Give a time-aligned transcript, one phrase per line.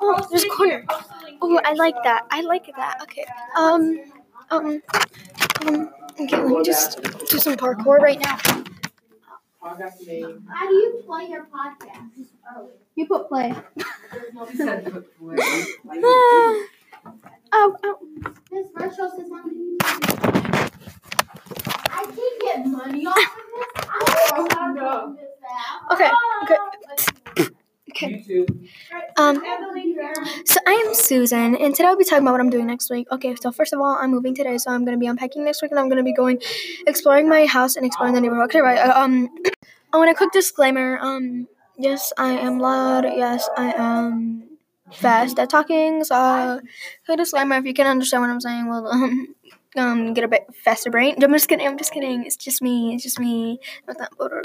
[0.00, 0.84] Oh, there's a corner.
[1.40, 2.26] Oh, I like that.
[2.30, 3.00] I like that.
[3.02, 3.24] Okay.
[3.56, 4.00] Um,
[4.50, 4.82] um,
[5.66, 5.90] um.
[6.20, 8.36] Okay, let me just do some parkour right now.
[9.62, 9.74] How
[10.68, 12.10] do you play your podcast?
[12.94, 13.54] You put play.
[17.56, 17.98] Oh, Oh.
[18.50, 19.78] This Rachel says one
[21.88, 23.22] I can get money off of
[23.54, 23.66] this.
[23.88, 25.94] I don't know how to do this now.
[25.94, 26.10] Okay,
[26.42, 26.56] okay.
[28.04, 28.46] Okay.
[29.16, 29.42] Um,
[30.44, 33.06] so I am Susan, and today I'll be talking about what I'm doing next week.
[33.10, 35.70] Okay, so first of all, I'm moving today, so I'm gonna be unpacking next week,
[35.70, 36.40] and I'm gonna be going
[36.86, 38.44] exploring my house and exploring the neighborhood.
[38.46, 38.78] Okay, right.
[38.78, 39.28] uh, Um,
[39.92, 40.98] I want a quick disclaimer.
[41.00, 41.48] Um,
[41.78, 43.04] yes, I am loud.
[43.04, 44.44] Yes, I am
[44.92, 46.04] fast at talking.
[46.04, 46.60] So,
[47.06, 49.34] quick disclaimer: if you can understand what I'm saying, well, um,
[49.76, 51.14] um, get a bit faster brain.
[51.22, 51.66] I'm just kidding.
[51.66, 52.24] I'm just kidding.
[52.24, 52.94] It's just me.
[52.94, 54.42] It's just me with that motor.